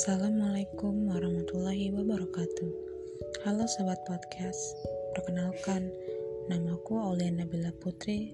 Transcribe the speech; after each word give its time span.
Assalamualaikum 0.00 1.12
warahmatullahi 1.12 1.92
wabarakatuh. 1.92 2.72
Halo 3.44 3.68
Sobat 3.68 4.00
Podcast 4.08 4.80
Perkenalkan, 5.12 5.92
namaku 6.48 6.96
Aulia 6.96 7.28
Nabila 7.28 7.68
Putri 7.84 8.32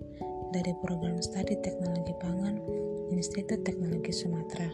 dari 0.54 0.70
Program 0.78 1.18
Studi 1.18 1.58
Teknologi 1.58 2.14
Pangan 2.22 2.62
Institut 3.10 3.66
Teknologi 3.66 4.14
Sumatera. 4.14 4.70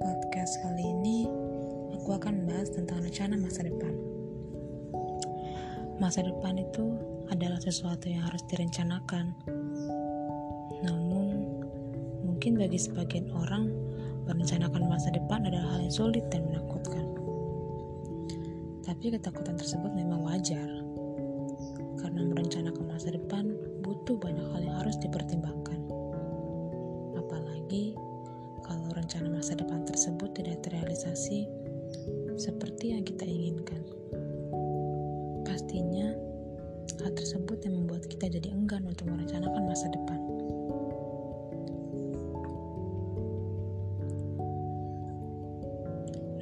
Podcast 0.00 0.64
kali 0.64 0.80
ini 0.80 1.28
aku 1.92 2.08
akan 2.16 2.40
membahas 2.40 2.72
tentang 2.72 3.04
rencana 3.04 3.36
masa 3.36 3.68
depan. 3.68 3.92
Masa 6.00 6.24
depan 6.24 6.56
itu 6.56 6.96
adalah 7.28 7.60
sesuatu 7.60 8.08
yang 8.08 8.24
harus 8.24 8.40
direncanakan 8.48 9.36
mungkin 12.40 12.56
bagi 12.56 12.80
sebagian 12.80 13.28
orang, 13.36 13.68
merencanakan 14.24 14.88
masa 14.88 15.12
depan 15.12 15.44
adalah 15.44 15.76
hal 15.76 15.84
yang 15.84 15.92
sulit 15.92 16.24
dan 16.32 16.40
menakutkan. 16.48 17.04
Tapi 18.80 19.12
ketakutan 19.12 19.60
tersebut 19.60 19.92
memang 19.92 20.24
wajar, 20.24 20.64
karena 22.00 22.24
merencanakan 22.32 22.88
masa 22.88 23.12
depan 23.12 23.52
butuh 23.84 24.16
banyak 24.16 24.40
hal 24.56 24.60
yang 24.64 24.72
harus 24.80 24.96
dipertimbangkan. 25.04 25.84
Apalagi 27.20 27.92
kalau 28.64 28.88
rencana 28.96 29.28
masa 29.28 29.52
depan 29.52 29.84
tersebut 29.84 30.32
tidak 30.32 30.64
terrealisasi 30.64 31.44
seperti 32.40 32.96
yang 32.96 33.04
kita 33.04 33.28
inginkan. 33.28 33.84
Pastinya, 35.44 36.08
hal 37.04 37.12
tersebut 37.12 37.68
yang 37.68 37.84
membuat 37.84 38.08
kita 38.08 38.32
jadi 38.32 38.48
enggan 38.48 38.88
untuk 38.88 39.12
merencanakan 39.12 39.68
masa 39.68 39.92
depan. 39.92 40.40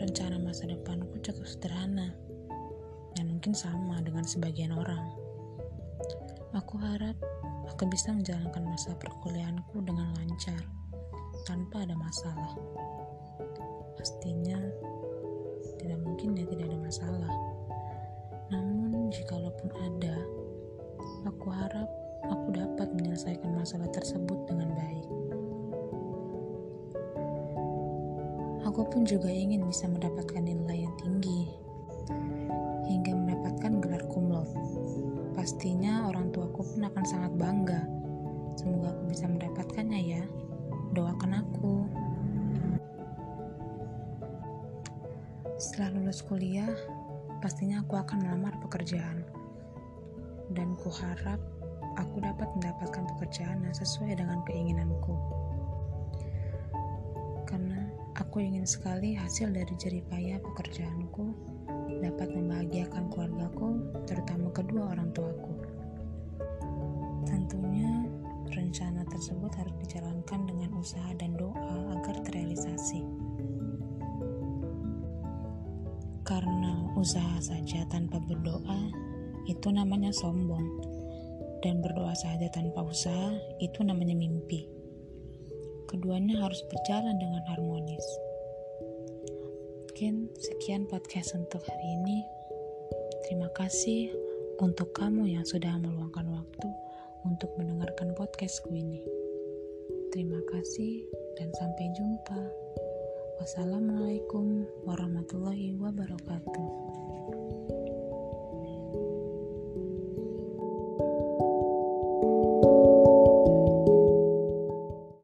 Rencana 0.08 0.40
masa 0.40 0.64
depanku 0.64 1.20
cukup 1.20 1.44
sederhana 1.44 2.16
dan 3.12 3.28
mungkin 3.28 3.52
sama 3.52 4.00
dengan 4.00 4.24
sebagian 4.24 4.72
orang. 4.72 5.04
Aku 6.56 6.80
harap 6.80 7.12
aku 7.68 7.84
bisa 7.92 8.16
menjalankan 8.16 8.64
masa 8.72 8.96
perkuliahanku 8.96 9.84
dengan 9.84 10.08
lancar 10.16 10.64
tanpa 11.44 11.84
ada 11.84 11.92
masalah. 11.92 12.56
Pastinya 14.00 14.56
tidak 15.76 16.00
mungkin 16.00 16.40
ya 16.40 16.48
tidak 16.56 16.72
ada 16.72 16.78
masalah. 16.80 17.34
Namun 18.48 19.12
jikalaupun 19.12 19.68
ada, 19.76 20.16
aku 21.28 21.52
harap 21.52 21.88
aku 22.32 22.56
dapat 22.56 22.88
menyelesaikan 22.96 23.52
masalah 23.52 23.92
tersebut 23.92 24.40
dengan 24.48 24.72
baik. 24.72 25.04
Aku 28.68 28.84
pun 28.84 29.00
juga 29.08 29.32
ingin 29.32 29.64
bisa 29.64 29.88
mendapatkan 29.88 30.44
nilai 30.44 30.84
yang 30.84 30.92
tinggi 31.00 31.48
hingga 32.84 33.16
mendapatkan 33.16 33.80
gelar 33.80 34.04
kumlot. 34.12 34.44
Pastinya 35.32 36.04
orang 36.04 36.28
tuaku 36.28 36.76
pun 36.76 36.84
akan 36.84 37.04
sangat 37.08 37.32
bangga. 37.40 37.88
Semoga 38.60 38.92
aku 38.92 39.08
bisa 39.08 39.24
mendapatkannya 39.24 40.00
ya. 40.04 40.22
Doakan 40.92 41.40
aku. 41.40 41.88
Setelah 45.56 45.88
lulus 45.96 46.20
kuliah, 46.20 46.68
pastinya 47.40 47.80
aku 47.80 47.96
akan 47.96 48.20
melamar 48.20 48.52
pekerjaan. 48.68 49.24
Dan 50.52 50.76
kuharap 50.76 51.40
aku 51.96 52.20
dapat 52.20 52.52
mendapatkan 52.60 53.08
pekerjaan 53.16 53.64
yang 53.64 53.72
sesuai 53.72 54.12
dengan 54.12 54.44
keinginanku. 54.44 55.16
Aku 58.18 58.42
ingin 58.42 58.66
sekali 58.66 59.14
hasil 59.14 59.54
dari 59.54 59.70
jeripaya 59.78 60.42
pekerjaanku 60.42 61.38
dapat 62.02 62.34
membahagiakan 62.34 63.14
keluargaku, 63.14 63.78
terutama 64.10 64.50
kedua 64.50 64.90
orang 64.90 65.14
tuaku. 65.14 65.54
Tentunya, 67.22 68.10
rencana 68.50 69.06
tersebut 69.06 69.54
harus 69.54 69.70
dijalankan 69.86 70.50
dengan 70.50 70.74
usaha 70.74 71.14
dan 71.14 71.38
doa 71.38 71.94
agar 71.94 72.18
terrealisasi. 72.26 73.06
Karena 76.26 76.90
usaha 76.98 77.38
saja 77.38 77.86
tanpa 77.86 78.18
berdoa 78.18 78.90
itu 79.46 79.70
namanya 79.70 80.10
sombong, 80.10 80.66
dan 81.62 81.78
berdoa 81.78 82.18
saja 82.18 82.50
tanpa 82.50 82.82
usaha 82.82 83.38
itu 83.62 83.78
namanya 83.86 84.18
mimpi 84.18 84.77
keduanya 85.88 86.36
harus 86.44 86.60
berjalan 86.68 87.16
dengan 87.16 87.42
harmonis. 87.48 88.06
Mungkin 89.88 90.30
sekian 90.36 90.86
podcast 90.86 91.34
untuk 91.34 91.64
hari 91.64 91.88
ini. 91.98 92.22
Terima 93.26 93.50
kasih 93.56 94.12
untuk 94.62 94.94
kamu 94.94 95.26
yang 95.26 95.42
sudah 95.48 95.74
meluangkan 95.80 96.28
waktu 96.28 96.68
untuk 97.26 97.50
mendengarkan 97.58 98.14
podcastku 98.14 98.70
ini. 98.70 99.02
Terima 100.14 100.38
kasih 100.52 101.08
dan 101.40 101.50
sampai 101.56 101.90
jumpa. 101.96 102.40
Wassalamualaikum 103.42 104.68
warahmatullahi 104.86 105.74
wabarakatuh. 105.80 107.07